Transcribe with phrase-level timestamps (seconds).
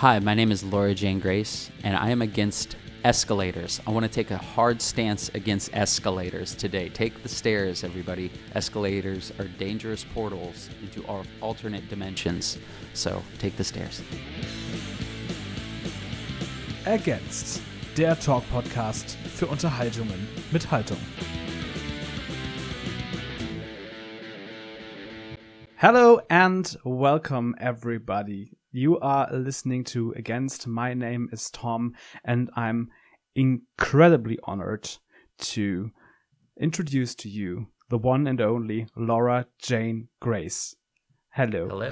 [0.00, 3.82] Hi, my name is Laura Jane Grace, and I am against escalators.
[3.86, 6.88] I want to take a hard stance against escalators today.
[6.88, 8.32] Take the stairs, everybody.
[8.54, 12.56] Escalators are dangerous portals into our alternate dimensions.
[12.94, 14.00] So take the stairs.
[16.86, 17.60] Against,
[17.94, 20.96] der Talk-Podcast für Unterhaltungen mit Haltung.
[25.76, 28.59] Hello and welcome, everybody.
[28.72, 30.68] You are listening to Against.
[30.68, 31.94] My name is Tom,
[32.24, 32.88] and I'm
[33.34, 34.88] incredibly honored
[35.38, 35.90] to
[36.56, 40.76] introduce to you the one and only Laura Jane Grace.
[41.30, 41.66] Hello.
[41.68, 41.90] Hello.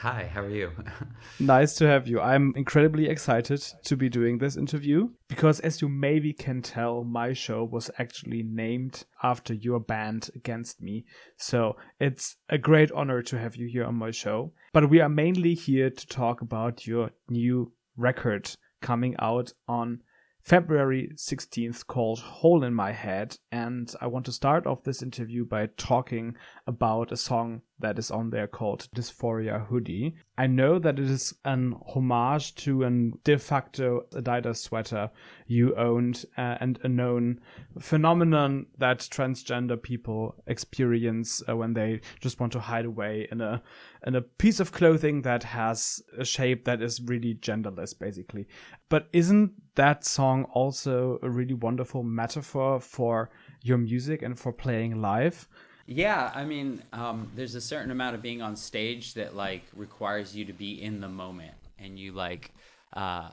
[0.00, 0.70] Hi, how are you?
[1.40, 2.22] nice to have you.
[2.22, 7.34] I'm incredibly excited to be doing this interview because, as you maybe can tell, my
[7.34, 11.04] show was actually named after your band Against Me.
[11.36, 14.54] So it's a great honor to have you here on my show.
[14.72, 20.00] But we are mainly here to talk about your new record coming out on
[20.42, 23.36] February 16th called Hole in My Head.
[23.52, 28.10] And I want to start off this interview by talking about a song that is
[28.10, 30.14] on there called Dysphoria Hoodie.
[30.38, 35.10] I know that it is an homage to an de facto Adidas sweater
[35.46, 37.40] you owned uh, and a known
[37.78, 43.62] phenomenon that transgender people experience uh, when they just want to hide away in a
[44.06, 48.46] in a piece of clothing that has a shape that is really genderless basically.
[48.88, 53.30] But isn't that song also a really wonderful metaphor for
[53.62, 55.48] your music and for playing live?
[55.92, 60.36] Yeah, I mean, um, there's a certain amount of being on stage that like requires
[60.36, 62.52] you to be in the moment, and you like,
[62.92, 63.30] uh,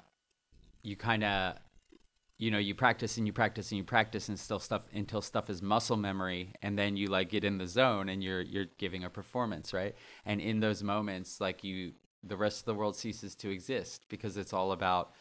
[0.81, 1.57] you kind of,
[2.39, 5.51] you know, you practice and you practice and you practice and still stuff until stuff
[5.51, 9.03] is muscle memory, and then you like get in the zone and you're you're giving
[9.03, 9.95] a performance, right?
[10.25, 11.91] And in those moments, like you,
[12.23, 15.11] the rest of the world ceases to exist because it's all about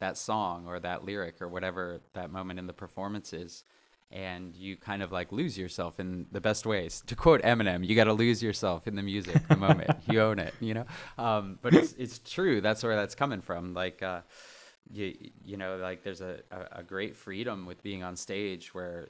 [0.00, 3.64] that song or that lyric or whatever that moment in the performance is
[4.10, 7.02] and you kind of like lose yourself in the best ways.
[7.06, 10.38] To quote Eminem, you got to lose yourself in the music, the moment you own
[10.38, 10.84] it, you know.
[11.18, 12.60] Um, but it's it's true.
[12.60, 13.74] That's where that's coming from.
[13.74, 14.20] Like, uh,
[14.90, 15.14] you
[15.44, 19.08] you know, like there's a, a, a great freedom with being on stage where.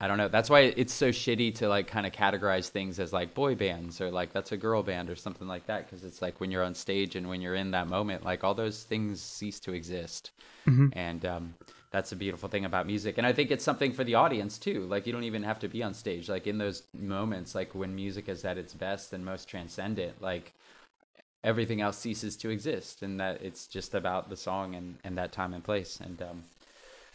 [0.00, 0.28] I don't know.
[0.28, 4.00] That's why it's so shitty to like kind of categorize things as like boy bands
[4.00, 6.64] or like that's a girl band or something like that because it's like when you're
[6.64, 10.30] on stage and when you're in that moment, like all those things cease to exist.
[10.66, 10.88] Mm-hmm.
[10.94, 11.54] And um,
[11.90, 14.86] that's a beautiful thing about music and i think it's something for the audience too
[14.86, 17.94] like you don't even have to be on stage like in those moments like when
[17.94, 20.52] music is at its best and most transcendent like
[21.42, 25.32] everything else ceases to exist and that it's just about the song and, and that
[25.32, 26.44] time and place and um,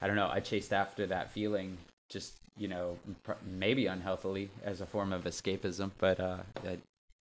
[0.02, 1.78] i don't know i chased after that feeling
[2.10, 2.98] just you know
[3.46, 6.78] maybe unhealthily as a form of escapism but uh, I,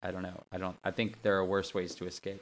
[0.04, 0.42] I don't know.
[0.52, 2.42] I don't i think there are worse ways to escape.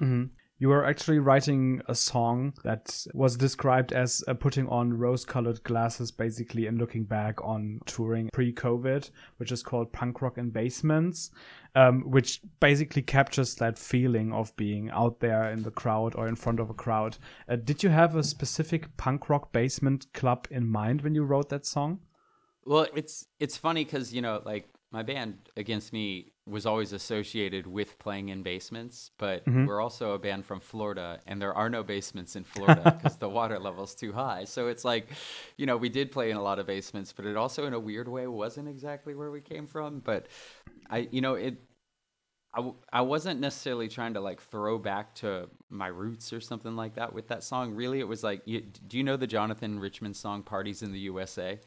[0.00, 0.24] Mm-hmm
[0.62, 5.60] you were actually writing a song that was described as uh, putting on rose colored
[5.64, 10.50] glasses, basically, and looking back on touring pre COVID, which is called Punk Rock in
[10.50, 11.32] Basements,
[11.74, 16.36] um, which basically captures that feeling of being out there in the crowd or in
[16.36, 17.16] front of a crowd.
[17.48, 21.48] Uh, did you have a specific punk rock basement club in mind when you wrote
[21.48, 21.98] that song?
[22.64, 27.66] Well, it's it's funny because you know, like my band against me was always associated
[27.66, 29.64] with playing in basements, but mm-hmm.
[29.64, 33.28] we're also a band from Florida, and there are no basements in Florida because the
[33.28, 34.44] water level's too high.
[34.44, 35.08] So it's like,
[35.56, 37.80] you know, we did play in a lot of basements, but it also, in a
[37.80, 40.00] weird way, wasn't exactly where we came from.
[40.00, 40.26] But
[40.90, 41.56] I, you know, it.
[42.54, 46.96] I, I wasn't necessarily trying to like throw back to my roots or something like
[46.96, 47.74] that with that song.
[47.74, 50.98] Really, it was like, you, do you know the Jonathan Richman song "Parties in the
[50.98, 51.58] USA"?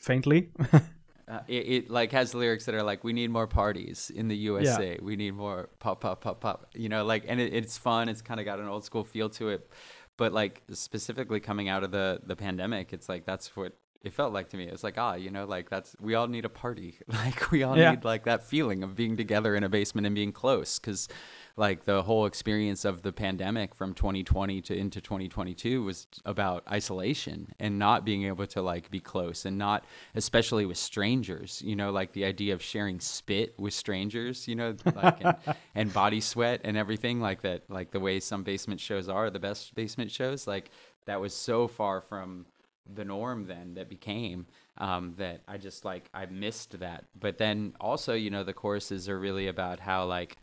[0.00, 0.50] Faintly.
[1.32, 4.36] Uh, it, it, like has lyrics that are like, "We need more parties in the
[4.36, 4.92] USA.
[4.92, 4.98] Yeah.
[5.00, 8.10] We need more pop, pop, pop, pop." You know, like, and it, it's fun.
[8.10, 9.70] It's kind of got an old school feel to it,
[10.18, 13.72] but like specifically coming out of the the pandemic, it's like that's what
[14.02, 14.64] it felt like to me.
[14.64, 16.98] It's like, ah, you know, like that's we all need a party.
[17.08, 17.92] Like we all yeah.
[17.92, 21.08] need like that feeling of being together in a basement and being close because
[21.56, 27.52] like the whole experience of the pandemic from 2020 to into 2022 was about isolation
[27.58, 29.84] and not being able to like be close and not
[30.14, 34.74] especially with strangers you know like the idea of sharing spit with strangers you know
[34.94, 35.36] like and,
[35.74, 39.40] and body sweat and everything like that like the way some basement shows are the
[39.40, 40.70] best basement shows like
[41.06, 42.46] that was so far from
[42.94, 44.46] the norm then that became
[44.78, 47.04] um, that I just like I missed that.
[47.18, 50.36] But then also, you know, the courses are really about how like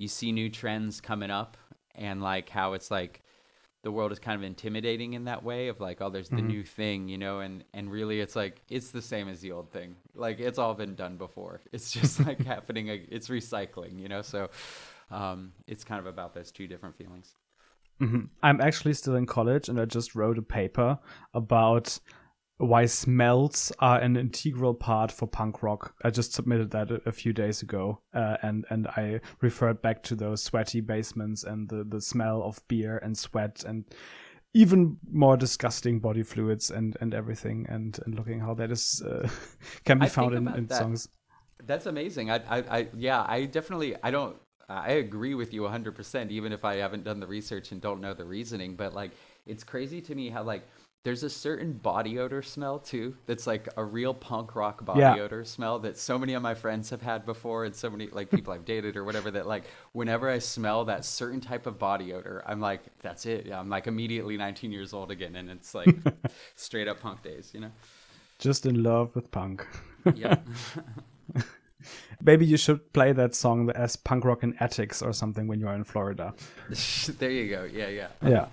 [0.00, 1.56] you see new trends coming up
[1.94, 3.22] and like how it's like
[3.82, 6.46] the world is kind of intimidating in that way of like oh there's the mm-hmm.
[6.48, 9.70] new thing you know and and really it's like it's the same as the old
[9.72, 14.22] thing like it's all been done before it's just like happening it's recycling you know
[14.22, 14.48] so
[15.10, 17.34] um, it's kind of about those two different feelings.
[18.00, 18.26] Mm-hmm.
[18.42, 20.98] I'm actually still in college, and I just wrote a paper
[21.34, 21.98] about
[22.60, 25.94] why smells are an integral part for punk rock.
[26.04, 30.02] I just submitted that a, a few days ago, uh, and and I referred back
[30.04, 33.84] to those sweaty basements and the the smell of beer and sweat and
[34.52, 39.28] even more disgusting body fluids and and everything and and looking how that is uh,
[39.84, 40.78] can be I found in, in that.
[40.78, 41.08] songs.
[41.66, 42.30] That's amazing.
[42.30, 44.36] I, I, I, yeah, I definitely, I don't,
[44.68, 48.14] I agree with you 100%, even if I haven't done the research and don't know
[48.14, 48.76] the reasoning.
[48.76, 49.10] But like,
[49.46, 50.66] it's crazy to me how like
[51.02, 55.16] there's a certain body odor smell too that's like a real punk rock body Yeah.
[55.16, 58.30] odor smell that so many of my friends have had before and so many like
[58.30, 62.12] people I've dated or whatever that like whenever I smell that certain type of body
[62.12, 65.74] odor I'm like that's it yeah, I'm like immediately 19 years old again and it's
[65.74, 65.96] like
[66.54, 67.70] straight up punk days you know
[68.38, 69.66] Just in love with punk.
[70.14, 70.36] yeah
[72.22, 75.72] Maybe you should play that song as punk rock in attics or something when you're
[75.74, 76.34] in Florida.
[77.18, 78.48] there you go yeah yeah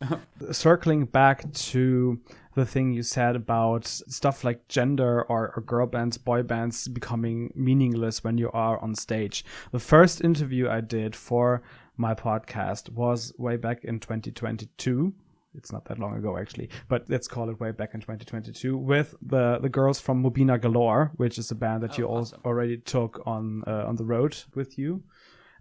[0.00, 0.18] yeah.
[0.52, 2.20] Circling back to
[2.54, 7.52] the thing you said about stuff like gender or, or girl bands, boy bands becoming
[7.54, 9.44] meaningless when you are on stage.
[9.72, 11.62] The first interview I did for
[11.96, 15.12] my podcast was way back in 2022.
[15.54, 19.14] It's not that long ago, actually, but let's call it way back in 2022 with
[19.22, 22.40] the the girls from Mobina Galore, which is a band that Oh, you awesome.
[22.44, 25.02] already took on uh, on the road with you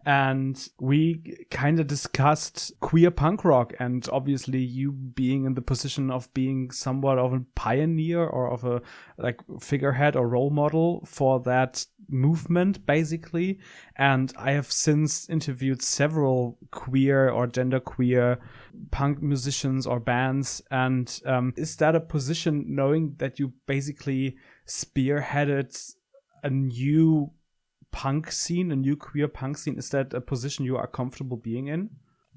[0.06, 6.12] and we kind of discussed queer punk rock and obviously you being in the position
[6.12, 8.82] of being somewhat of a pioneer or of a
[9.18, 13.60] like figurehead or role model for that movement basically.
[13.96, 18.40] And i have since interviewed several queer or gender queer
[18.92, 20.62] punk musicians or bands.
[20.70, 24.36] And um, is that a position knowing that you basically
[24.68, 25.96] spearheaded
[26.44, 27.32] a new
[27.94, 29.78] punk scene, a new queer punk scene?
[29.78, 31.90] Is that a position you are comfortable being in?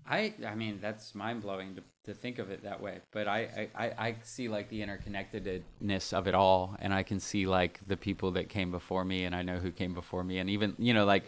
[0.09, 3.01] I I mean that's mind blowing to, to think of it that way.
[3.11, 7.47] But I, I, I- see like the interconnectedness of it all and I can see
[7.47, 10.49] like the people that came before me and I know who came before me and
[10.51, 11.25] even you know like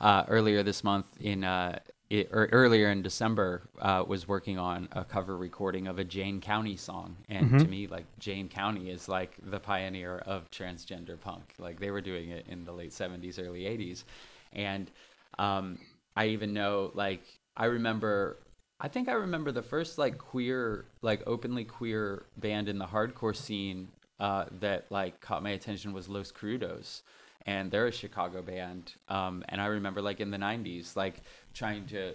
[0.00, 4.88] uh, earlier this month in uh it, or earlier in December uh, was working on
[4.92, 7.16] a cover recording of a Jane County song.
[7.28, 11.54] And to me like Jane County is like the pioneer of transgender punk.
[11.58, 14.04] Like they were doing it in the late 70s early 80s
[14.52, 14.90] and
[15.38, 15.78] um,
[16.16, 17.22] I even know like
[17.56, 18.38] I remember
[18.80, 23.36] I think I remember the first like queer like openly queer band in the hardcore
[23.36, 23.88] scene
[24.18, 27.02] uh, that like caught my attention was Los Crudos
[27.46, 31.22] and they're a Chicago band um, and I remember like in the 90s like
[31.54, 32.14] trying to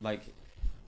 [0.00, 0.22] like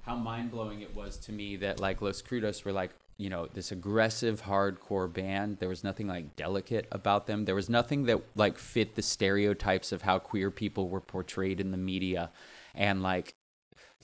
[0.02, 3.46] how mind blowing it was to me that like Los Crudos were like you know
[3.46, 8.20] this aggressive hardcore band there was nothing like delicate about them there was nothing that
[8.34, 12.30] like fit the stereotypes of how queer people were portrayed in the media
[12.74, 13.34] and like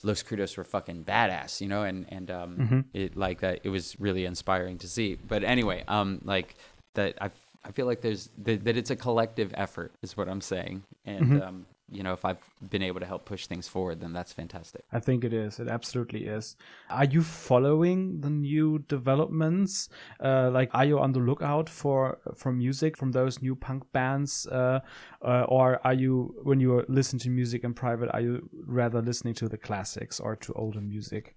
[0.03, 3.61] Los Crudos were fucking badass, you know, and and um, it like that.
[3.63, 5.15] It was really inspiring to see.
[5.15, 6.55] But anyway, um, like
[6.95, 7.29] that, I
[7.65, 11.41] I feel like there's that, that it's a collective effort, is what I'm saying, and
[11.41, 14.83] um, you know, if I've been able to help push things forward, then that's fantastic.
[14.91, 15.59] I think it is.
[15.59, 16.55] It absolutely is.
[16.89, 19.89] Are you following the new developments?
[20.19, 24.47] Uh, like, are you on the lookout for for music from those new punk bands,
[24.47, 24.79] uh,
[25.21, 28.09] uh, or are you when you listen to music in private?
[28.13, 31.35] Are you rather listening to the classics or to older music?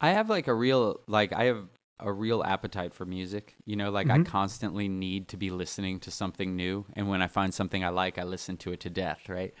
[0.00, 1.68] I have like a real like I have
[2.02, 3.54] a real appetite for music.
[3.64, 7.28] You know, like I constantly need to be listening to something new, and when I
[7.28, 9.54] find something I like, I listen to it to death, right?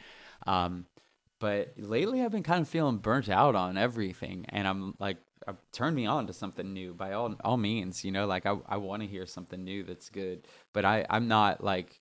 [0.46, 0.86] Um,
[1.38, 5.54] but lately, I've been kind of feeling burnt out on everything, and I'm like, uh,
[5.72, 8.04] turn me on to something new by all all means.
[8.04, 11.28] You know, like I I want to hear something new that's good, but I I'm
[11.28, 12.00] not like.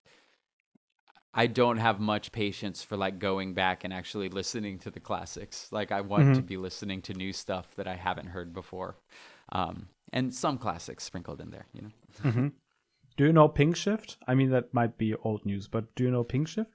[1.34, 5.70] I don't have much patience for like going back and actually listening to the classics.
[5.72, 8.98] Like I want to be listening to new stuff that I haven't heard before,
[9.54, 11.66] um, and some classics sprinkled in there.
[11.74, 12.52] You know,
[13.18, 14.18] Do you know Pinkshift?
[14.28, 16.68] I mean, that might be old news, but do you know Pinkshift?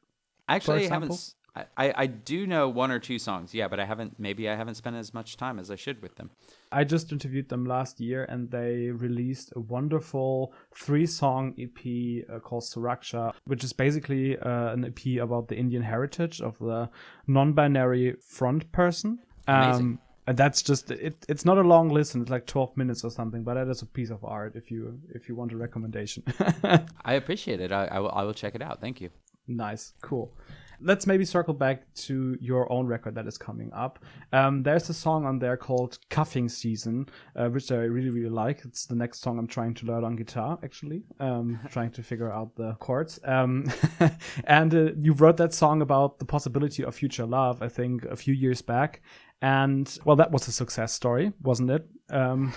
[0.49, 1.35] actually, I haven't.
[1.79, 4.21] I, I do know one or two songs, yeah, but I haven't.
[4.21, 6.31] Maybe I haven't spent as much time as I should with them.
[6.71, 12.41] I just interviewed them last year and they released a wonderful three song EP uh,
[12.41, 16.91] called Suraksha, which is basically uh, an EP about the Indian heritage of the
[17.27, 19.21] non binary front person.
[19.49, 19.99] Amazing.
[20.27, 23.45] And that's just it, it's not a long listen, it's like 12 minutes or something,
[23.45, 26.23] but that is a piece of art if you if you want a recommendation.
[27.05, 27.73] I appreciate it.
[27.73, 28.81] I, I, will, I will check it out.
[28.81, 29.11] Thank you.
[29.49, 30.33] Nice, cool.
[30.81, 33.99] let's maybe circle back to your own record that is coming up.
[34.33, 38.65] Um, there's a song on there called Cuffing Season, uh, which I really, really like.
[38.65, 42.33] It's the next song I'm trying to learn on guitar, actually, um, trying to figure
[42.33, 43.19] out the chords.
[43.25, 43.71] Um,
[44.45, 48.17] and uh, you wrote that song about the possibility of future love, I think, a
[48.17, 49.03] few years back.
[49.43, 51.87] And well, that was a success story, wasn't it?
[52.11, 52.55] Um,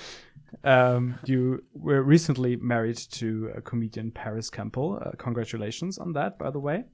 [0.64, 5.00] um, you were recently married to a comedian Paris Campbell.
[5.04, 6.84] Uh, congratulations on that, by the way.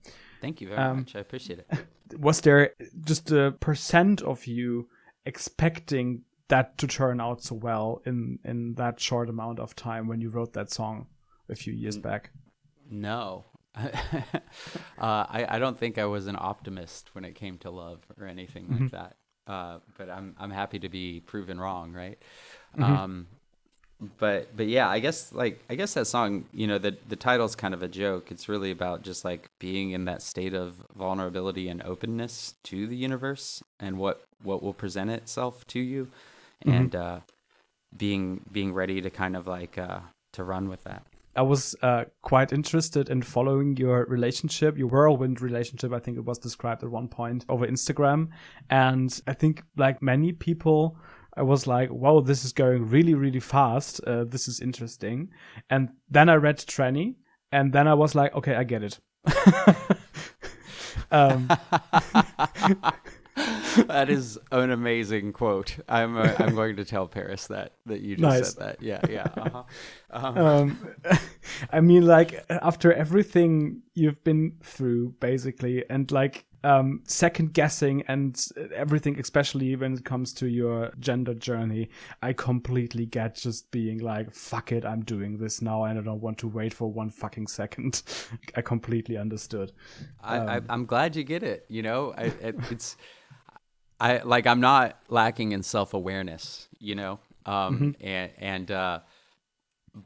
[0.40, 1.16] Thank you very um, much.
[1.16, 1.70] I appreciate it.
[2.18, 2.70] Was there
[3.04, 4.88] just a percent of you
[5.26, 10.20] expecting that to turn out so well in in that short amount of time when
[10.22, 11.06] you wrote that song
[11.50, 12.30] a few years back?
[12.90, 13.44] No.
[13.76, 13.90] uh,
[14.98, 18.66] I, I don't think I was an optimist when it came to love or anything
[18.70, 19.16] like that.
[19.48, 22.18] Uh, but I'm I'm happy to be proven wrong, right?
[22.76, 22.84] Mm-hmm.
[22.84, 23.26] Um,
[24.18, 27.56] but but yeah, I guess like I guess that song, you know, the the title's
[27.56, 28.30] kind of a joke.
[28.30, 32.96] It's really about just like being in that state of vulnerability and openness to the
[32.96, 36.08] universe and what what will present itself to you,
[36.64, 36.76] mm-hmm.
[36.76, 37.20] and uh,
[37.96, 40.00] being being ready to kind of like uh,
[40.32, 41.02] to run with that.
[41.38, 45.92] I was uh, quite interested in following your relationship, your whirlwind relationship.
[45.92, 48.30] I think it was described at one point over Instagram,
[48.70, 50.98] and I think like many people
[51.36, 54.00] I was like, wow, this is going really, really fast.
[54.04, 55.28] Uh, this is interesting.
[55.70, 57.14] And then I read Tranny,
[57.52, 58.98] and then I was like, okay, I get it.
[61.12, 61.48] um,
[63.86, 65.76] that is an amazing quote.
[65.88, 68.52] I'm uh, I'm going to tell Paris that that you just nice.
[68.54, 68.82] said that.
[68.82, 69.26] Yeah, yeah.
[69.36, 69.62] Uh-huh.
[70.10, 70.32] Uh-huh.
[70.48, 70.94] Um,
[71.72, 78.44] I mean, like after everything you've been through, basically, and like um, second guessing and
[78.74, 81.88] everything, especially when it comes to your gender journey,
[82.22, 86.20] I completely get just being like, fuck it, I'm doing this now and I don't
[86.20, 88.02] want to wait for one fucking second.
[88.56, 89.72] I completely understood.
[90.20, 91.64] I, um, am glad you get it.
[91.68, 92.96] You know, I, it, it's,
[94.00, 98.06] I like, I'm not lacking in self awareness, you know, um, mm-hmm.
[98.06, 99.00] and, and, uh,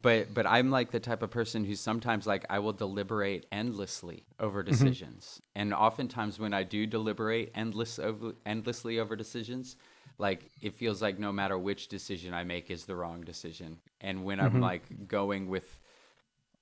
[0.00, 4.24] but but I'm like the type of person who sometimes like I will deliberate endlessly
[4.38, 4.70] over mm-hmm.
[4.70, 5.60] decisions, mm-hmm.
[5.60, 9.76] and oftentimes when I do deliberate endless over, endlessly over decisions,
[10.18, 14.24] like it feels like no matter which decision I make is the wrong decision, and
[14.24, 14.56] when mm-hmm.
[14.56, 15.78] I'm like going with,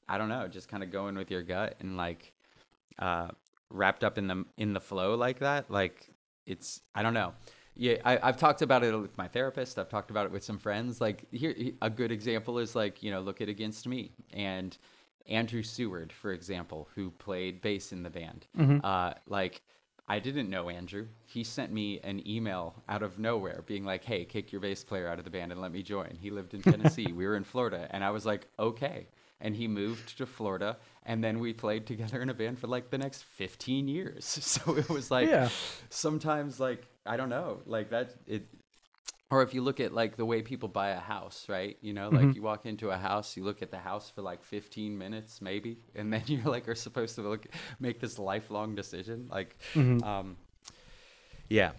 [0.08, 2.32] I don't know, just kind of going with your gut and like
[2.98, 3.28] uh,
[3.70, 6.08] wrapped up in the in the flow like that, like
[6.50, 7.32] it's I don't know
[7.80, 9.78] yeah, I, have talked about it with my therapist.
[9.78, 11.00] I've talked about it with some friends.
[11.00, 14.76] Like here, a good example is like you know, look at Against Me and
[15.26, 18.46] Andrew Seward, for example, who played bass in the band.
[18.58, 18.84] Mm-hmm.
[18.84, 19.62] Uh, like
[20.08, 21.06] I didn't know Andrew.
[21.24, 25.08] He sent me an email out of nowhere, being like, "Hey, kick your bass player
[25.08, 27.12] out of the band and let me join." He lived in Tennessee.
[27.12, 29.08] we were in Florida, and I was like, "Okay."
[29.40, 32.90] And he moved to Florida, and then we played together in a band for like
[32.90, 34.24] the next 15 years.
[34.40, 35.48] So it was like yeah.
[35.88, 38.46] sometimes like I don't know, like that it
[39.30, 41.76] or if you look at like the way people buy a house, right?
[41.80, 42.32] You know, like mm-hmm.
[42.32, 45.78] you walk into a house, you look at the house for like 15 minutes maybe,
[45.94, 47.46] and then you're like are supposed to look
[47.78, 49.28] make this lifelong decision.
[49.30, 50.02] Like mm-hmm.
[50.02, 50.36] um
[51.48, 51.72] yeah.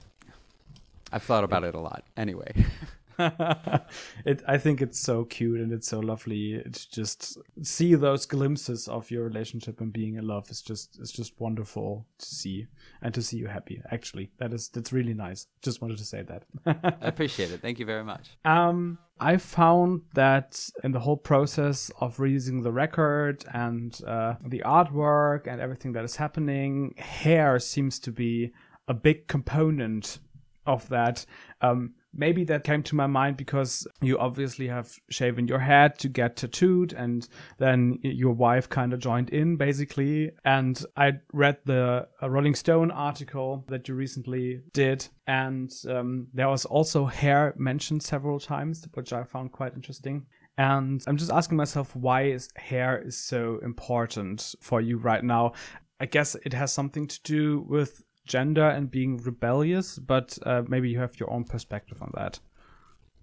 [1.12, 2.06] I've thought about it a lot.
[2.16, 2.54] Anyway.
[4.26, 8.88] it I think it's so cute and it's so lovely to just see those glimpses
[8.88, 10.50] of your relationship and being in love.
[10.50, 12.68] Is just it's just wonderful to see
[13.02, 14.32] and to see you happy actually.
[14.38, 15.48] That is that's really nice.
[15.62, 16.44] Just wanted to say that.
[17.02, 17.62] I appreciate it.
[17.62, 18.30] Thank you very much.
[18.46, 24.64] Um I found that in the whole process of releasing the record and uh, the
[24.66, 28.52] artwork and everything that is happening, hair seems to be
[28.88, 30.18] a big component
[30.66, 31.26] of that.
[31.62, 36.10] Um, maybe that came to my mind because you obviously have shaven your head to
[36.10, 37.28] get tattooed and
[37.58, 40.32] then your wife kind of joined in basically.
[40.46, 46.66] And i read the rolling stone article that you recently did and um, there was
[46.66, 50.26] also hair mentioned several times which i found quite interesting.
[50.58, 55.54] And i'm just asking myself why is hair is so important for you right now?
[56.00, 60.90] I guess it has something to do with gender and being rebellious, but uh, maybe
[60.90, 62.40] you have your own perspective on that.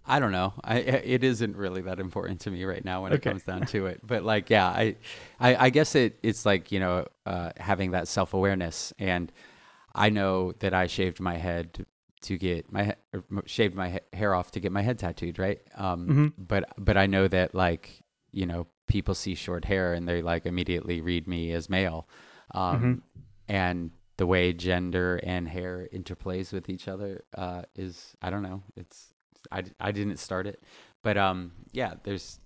[0.09, 0.55] I don't know.
[0.64, 3.19] I it isn't really that important to me right now when okay.
[3.19, 4.00] it comes down to it.
[4.02, 4.97] But like, yeah, I,
[5.38, 9.31] I, I guess it it's like you know uh, having that self awareness, and
[9.95, 11.85] I know that I shaved my head
[12.23, 12.97] to get my
[13.45, 15.61] shaved my hair off to get my head tattooed, right?
[15.76, 16.26] Um, mm-hmm.
[16.38, 18.02] But but I know that like
[18.33, 22.09] you know people see short hair and they like immediately read me as male,
[22.55, 22.95] um, mm-hmm.
[23.55, 28.62] and the way gender and hair interplays with each other uh, is I don't know.
[28.76, 29.14] It's
[29.50, 30.62] I, I didn't start it,
[31.02, 32.38] but um yeah, there's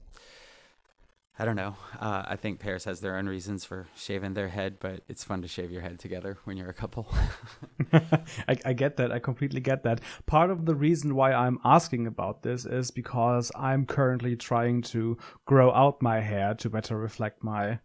[1.39, 1.77] I don't know.
[1.99, 5.41] Uh, I think Paris has their own reasons for shaving their head, but it's fun
[5.41, 7.09] to shave your head together when you're a couple.
[7.93, 9.11] I, I, get that.
[9.11, 10.03] I completely get that.
[10.27, 15.17] Part of the reason why I'm asking about this is because I'm currently trying to
[15.47, 17.79] grow out my hair to better reflect my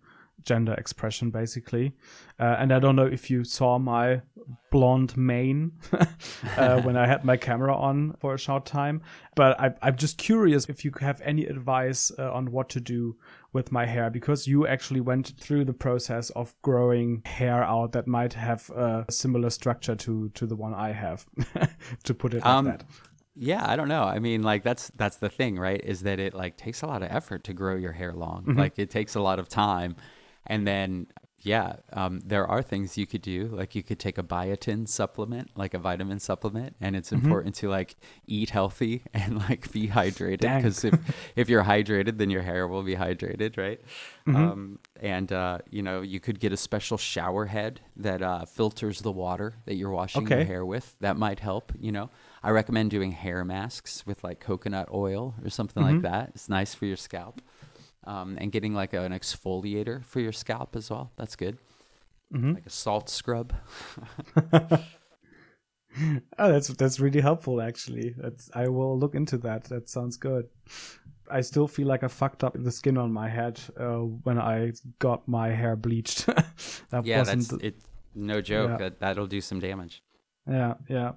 [0.44, 1.94] gender expression basically
[2.39, 4.22] uh, and i don't know if you saw my
[4.72, 5.72] blonde mane
[6.58, 9.01] uh, when i had my camera on for a short time
[9.36, 13.17] but I, am just curious if you have any advice uh, on what to do
[13.53, 18.08] with my hair because you actually went through the process of growing hair out that
[18.08, 21.25] might have a similar structure to to the one i have
[22.03, 22.88] to put it um, like that
[23.39, 24.03] yeah, I don't know.
[24.03, 25.79] I mean, like that's that's the thing, right?
[25.84, 28.41] Is that it like takes a lot of effort to grow your hair long.
[28.41, 28.58] Mm-hmm.
[28.58, 29.96] Like it takes a lot of time.
[30.48, 31.08] And then,
[31.42, 33.46] yeah, um, there are things you could do.
[33.46, 37.25] Like you could take a biotin supplement, like a vitamin supplement, and it's mm-hmm.
[37.25, 40.96] important to like eat healthy and like be hydrated because if
[41.36, 43.80] if you're hydrated, then your hair will be hydrated, right?
[44.27, 44.36] Mm-hmm.
[44.36, 49.01] Um, and uh, you know, you could get a special shower head that uh, filters
[49.01, 50.38] the water that you're washing okay.
[50.38, 50.96] your hair with.
[51.00, 51.72] That might help.
[51.80, 52.10] You know.
[52.44, 55.96] I recommend doing hair masks with like coconut oil or something mm-hmm.
[55.96, 56.32] like that.
[56.36, 57.42] It's nice for your scalp
[58.06, 61.12] um, and getting like an exfoliator for your scalp as well.
[61.18, 61.58] That's good.
[62.34, 62.54] Mm-hmm.
[62.54, 63.54] Like a salt scrub.
[64.51, 64.80] oh,
[66.38, 67.62] that's that's really helpful.
[67.62, 69.66] Actually, that's I will look into that.
[69.66, 70.48] That sounds good.
[71.30, 74.74] I still feel like I fucked up the skin on my head uh, when I
[75.00, 76.25] got my hair bleached.
[76.89, 77.75] that yeah, that's it.
[78.16, 78.72] No joke.
[78.72, 78.77] Yeah.
[78.77, 80.04] That that'll do some damage.
[80.50, 81.13] Yeah, yeah.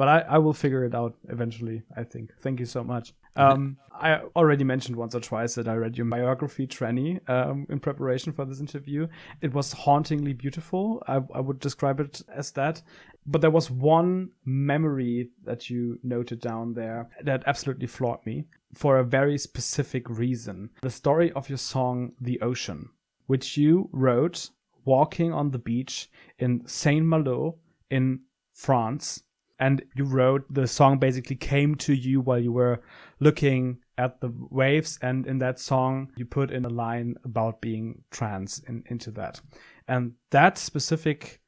[0.00, 1.82] But I, I will figure it out eventually.
[1.94, 2.30] I think.
[2.40, 3.12] Thank you so much.
[3.36, 7.80] Um, I already mentioned once or twice that I read your biography, Tranny, um, in
[7.80, 9.06] preparation for this interview.
[9.42, 11.02] It was hauntingly beautiful.
[11.06, 12.80] I, I would describe it as that.
[13.26, 19.00] But there was one memory that you noted down there that absolutely floored me for
[19.00, 20.70] a very specific reason.
[20.80, 22.88] The story of your song, The Ocean,
[23.26, 24.48] which you wrote
[24.86, 27.58] walking on the beach in Saint Malo
[27.90, 28.20] in
[28.54, 29.24] France
[29.60, 32.80] and you wrote the song basically came to you while you were
[33.20, 38.02] looking at the waves and in that song you put in a line about being
[38.10, 39.40] trans in, into that
[39.86, 41.40] and that specific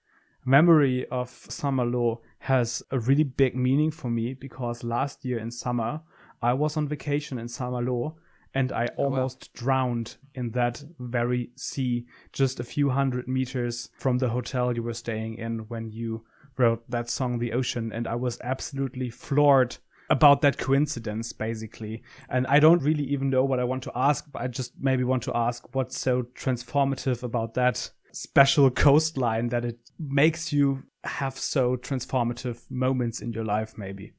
[0.45, 6.01] memory of Saint-Malo has a really big meaning for me because last year in summer
[6.43, 8.17] I was on vacation in Saint-Malo
[8.55, 9.65] and I almost oh, wow.
[9.65, 14.93] drowned in that very sea just a few hundred meters from the hotel you were
[14.93, 16.25] staying in when you
[16.59, 19.77] wrote that song The Ocean and I was absolutely floored
[20.11, 22.03] about that coincidence basically.
[22.29, 25.05] And i don't really even know what i want to ask but i just maybe
[25.05, 31.39] want to ask what's so transformative about that special coastline that it makes you have
[31.39, 34.13] so transformative moments in your life maybe.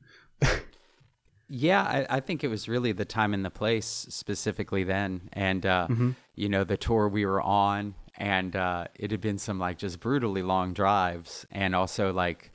[1.49, 5.29] Yeah I, I, think it was really the time and the place specifically then.
[5.33, 6.11] And uh, mm-hmm.
[6.35, 9.99] you know the tour we were on and uh, it had been some like just
[9.99, 12.51] brutally long drives and also like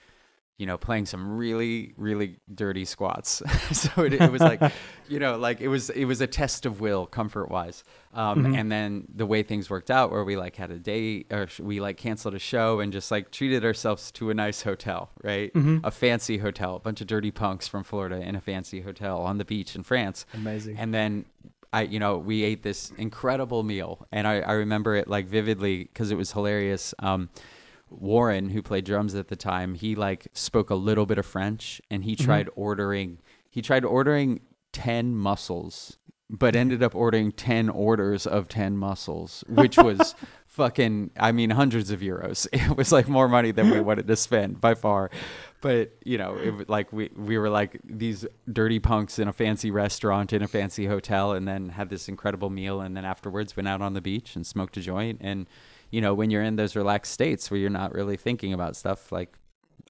[0.59, 3.43] you know, playing some really, really dirty squats.
[3.73, 4.61] so it, it, was like,
[5.09, 7.85] you know, like it was it was a test of will, comfort wise.
[8.13, 8.55] Um, mm-hmm.
[8.57, 11.81] And then the way things worked out, where we like had a day, or we
[11.81, 15.55] like canceled a show and just like treated ourselves to a nice hotel, right?
[15.55, 15.87] Mm-hmm.
[15.87, 19.39] A fancy hotel, a bunch of dirty punks from Florida in a fancy hotel on
[19.39, 20.27] the beach in France.
[20.35, 20.77] Amazing.
[20.77, 21.25] And then
[21.73, 25.85] I, you know, we ate this incredible meal, and I, I remember it like vividly
[25.85, 26.95] because it was hilarious.
[26.99, 27.31] Um,
[27.91, 31.81] Warren, who played drums at the time, he like spoke a little bit of French
[31.91, 32.25] and he mm-hmm.
[32.25, 32.61] tried mm-hmm.
[32.61, 33.19] ordering
[33.51, 34.41] he tried ordering
[34.73, 35.97] 10 mussels
[36.31, 40.15] but ended up ordering 10 orders of 10 mussels, which was
[40.59, 42.47] fucking I mean hundreds of euros.
[42.53, 45.11] It was like more money than we wanted to spend by far.
[45.61, 49.33] But, you know, it was like we we were like these dirty punks in a
[49.33, 53.57] fancy restaurant in a fancy hotel and then had this incredible meal and then afterwards
[53.57, 55.47] went out on the beach and smoked a joint and
[55.91, 59.11] you know, when you're in those relaxed states where you're not really thinking about stuff,
[59.11, 59.35] like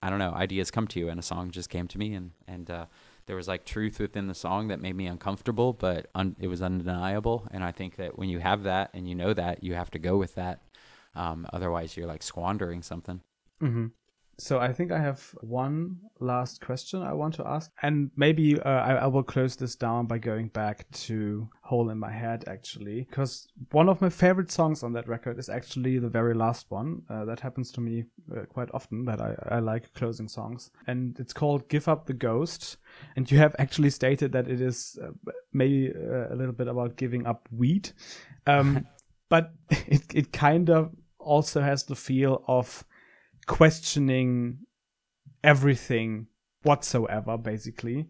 [0.01, 2.31] I don't know, ideas come to you, and a song just came to me, and
[2.47, 2.87] and uh,
[3.29, 6.63] there was like truth within the song that made me uncomfortable, but un- it was
[6.63, 7.47] undeniable.
[7.51, 9.99] And I think that when you have that and you know that, you have to
[9.99, 10.63] go with that.
[11.15, 13.21] Um, otherwise, you're like squandering something.
[13.63, 13.87] Mm-hmm.
[14.41, 18.69] So I think I have one last question I want to ask, and maybe uh,
[18.69, 23.09] I, I, will close this down by going back to "Hole in My Head," actually,
[23.11, 27.03] because one of my favorite songs on that record is actually the very last one.
[27.11, 31.19] Uh, that happens to me uh, quite often that I, I like closing songs, and
[31.19, 32.77] it's called "Give Up the Ghost."
[33.17, 35.11] And you have actually stated that it is uh,
[35.53, 37.91] maybe uh, a little bit about giving up weed,
[38.47, 38.87] um,
[39.29, 42.85] but it it kind of also has the feel of
[43.49, 44.59] questioning
[45.43, 46.29] everything
[46.63, 48.07] whatsoever, basically.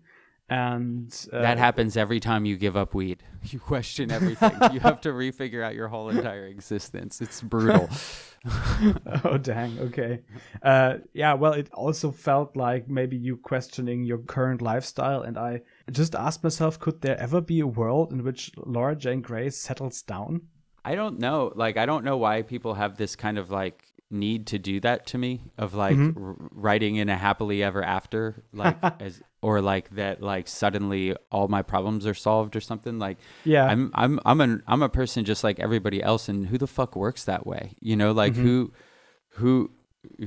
[0.51, 3.22] and uh, that happens every time you give up weed.
[3.51, 4.53] You question everything.
[4.72, 7.22] you have to refigure out your whole entire existence.
[7.22, 7.88] It's brutal.
[9.24, 10.20] oh dang okay
[10.62, 15.61] uh yeah well it also felt like maybe you questioning your current lifestyle and i
[15.90, 20.03] just asked myself could there ever be a world in which laura jane grace settles
[20.03, 20.40] down
[20.85, 21.53] I don't know.
[21.55, 25.07] Like, I don't know why people have this kind of like need to do that
[25.07, 26.25] to me of like Mm-hmm.
[26.25, 31.47] r- writing in a happily ever after, like, as or like that, like suddenly all
[31.49, 32.99] my problems are solved or something.
[32.99, 33.64] Like, Yeah.
[33.66, 36.97] I'm I'm I'm an I'm a person just like everybody else, and who the fuck
[36.97, 37.75] works that way?
[37.81, 38.42] You know, like Mm-hmm.
[38.44, 38.73] who
[39.33, 39.71] who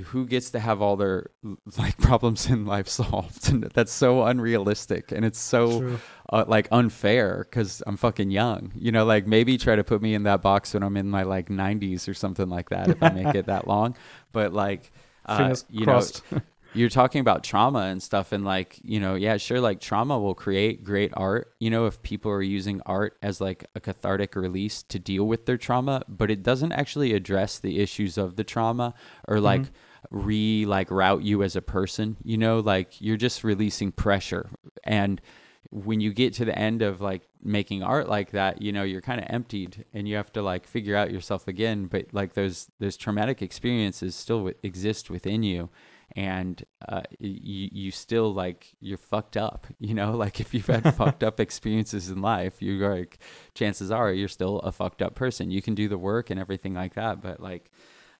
[0.05, 1.29] who gets to have all their
[1.77, 3.49] like problems in life solved?
[3.49, 5.97] And that's so unrealistic and it's so
[6.31, 8.71] uh, like unfair because i'm fucking young.
[8.75, 11.23] You know like maybe try to put me in that box when i'm in my
[11.23, 13.95] like 90s or something like that if i make it that long.
[14.33, 14.91] But like
[15.25, 16.23] uh, you crossed.
[16.31, 16.41] know
[16.73, 20.35] you're talking about trauma and stuff and like you know yeah sure like trauma will
[20.35, 24.83] create great art you know if people are using art as like a cathartic release
[24.83, 28.93] to deal with their trauma but it doesn't actually address the issues of the trauma
[29.27, 29.45] or mm-hmm.
[29.45, 29.71] like
[30.09, 34.49] re like route you as a person you know like you're just releasing pressure.
[34.83, 35.21] And
[35.69, 39.01] when you get to the end of like making art like that you know you're
[39.01, 42.69] kind of emptied and you have to like figure out yourself again but like those
[42.79, 45.69] those traumatic experiences still w- exist within you
[46.15, 50.11] and uh, you you still like you're fucked up you know?
[50.11, 53.19] Like if you've had fucked up experiences in life you are like
[53.55, 55.51] chances are you're still a fucked up person.
[55.51, 57.71] You can do the work and everything like that but like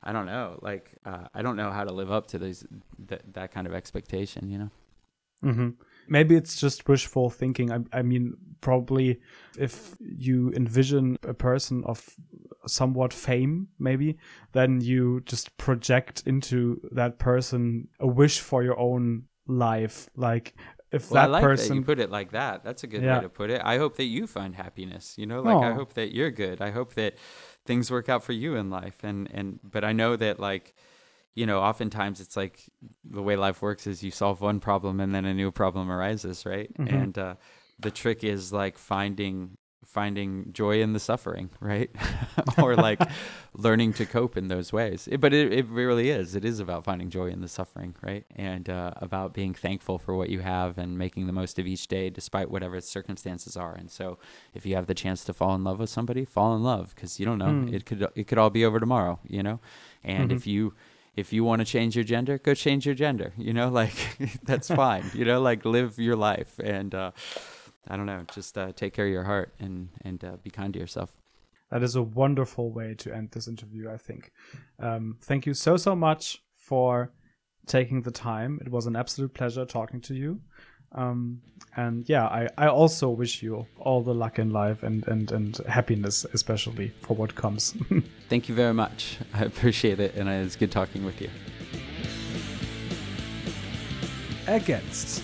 [0.04, 0.60] i don't know.
[0.62, 2.66] Like uh, i don't know how to live up to these
[3.08, 4.70] th- that kind of expectation you know?
[5.42, 5.70] Hmm
[6.08, 7.72] Maybe it's just wishful thinking.
[7.72, 9.22] I, I mean, probably
[9.58, 12.16] if you envision a person of
[12.68, 14.18] somewhat fame, maybe,
[14.54, 20.10] then you just project into that person a wish for your own life.
[20.16, 20.56] Like,
[20.92, 21.70] if Well, that I like person.
[21.70, 22.64] that you put it like that.
[22.64, 23.16] That's a good Yeah.
[23.16, 23.62] way to put it.
[23.64, 25.18] I hope that you find happiness.
[25.18, 26.62] You know, like I hope that you're good.
[26.62, 27.16] I hope that
[27.66, 28.98] things work out for you in life.
[29.04, 30.76] And and but I know that like,
[31.34, 32.70] you know, oftentimes it's like
[33.06, 36.46] the way life works is you solve one problem and then a new problem arises,
[36.46, 36.70] right?
[36.78, 36.92] Mhm.
[36.94, 37.36] And uh,
[37.80, 39.58] the trick is like finding
[39.92, 41.90] finding joy in the suffering, right?
[42.58, 43.02] or like
[43.54, 45.08] learning to cope in those ways.
[45.12, 46.34] It- but it, it really is.
[46.36, 48.26] It is about finding joy in the suffering, right?
[48.36, 51.88] And uh, about being thankful for what you have and making the most of each
[51.88, 53.74] day despite whatever circumstances are.
[53.76, 54.18] And so
[54.54, 57.20] if you have the chance to fall in love with somebody, fall in love because
[57.20, 57.46] you don't know.
[57.46, 57.74] Mm.
[57.74, 59.60] It could it could all be over tomorrow, you know?
[60.04, 60.36] And Mhm.
[60.36, 60.74] if you
[61.18, 63.34] if you want to change your gender, go change your gender.
[63.38, 63.94] You know, like
[64.44, 65.04] that's fine.
[65.14, 67.12] You know, like live your life and uh,
[67.88, 70.74] I don't know, just uh, take care of your heart and and uh, be kind
[70.74, 71.16] to yourself.
[71.72, 74.32] That is a wonderful way to end this interview, I think.
[74.80, 77.12] Um, thank you so, so much for
[77.66, 78.60] taking the time.
[78.62, 80.42] It was an absolute pleasure talking to you.
[80.94, 81.42] Um,
[81.78, 85.56] and yeah, I, I also wish you all the luck in life and, and, and
[85.68, 87.74] happiness, especially for what comes.
[88.30, 89.18] Thank you very much.
[89.34, 91.30] I appreciate it, and it's good talking with you.
[94.48, 95.24] Against.